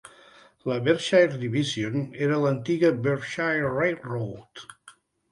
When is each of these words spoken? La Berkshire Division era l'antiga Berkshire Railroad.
La 0.69 0.77
Berkshire 0.85 1.35
Division 1.41 1.99
era 2.27 2.39
l'antiga 2.45 2.91
Berkshire 3.09 3.69
Railroad. 3.75 4.63